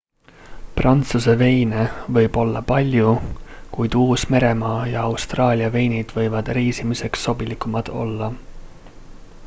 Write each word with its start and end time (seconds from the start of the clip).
prantsuse 0.77 1.33
veine 1.41 1.81
võib 2.15 2.39
olla 2.43 2.61
palju 2.71 3.11
kuid 3.75 3.97
uus-meremaa 4.05 4.79
ja 4.93 5.03
austraalia 5.11 5.69
veinid 5.77 6.15
võivad 6.21 6.49
reisimiseks 6.59 7.27
sobilikumad 7.29 7.93
olla 8.05 8.31